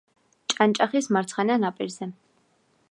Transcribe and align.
ჭანჭახის 0.53 1.11
მარცხენა 1.17 1.59
ნაპირზე. 1.67 2.11